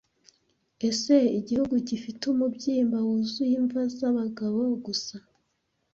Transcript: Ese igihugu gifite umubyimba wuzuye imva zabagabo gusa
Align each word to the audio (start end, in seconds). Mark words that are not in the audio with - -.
Ese 0.89 1.15
igihugu 1.39 1.75
gifite 1.89 2.23
umubyimba 2.33 2.97
wuzuye 3.07 3.53
imva 3.61 3.81
zabagabo 3.97 4.59
gusa 4.85 5.15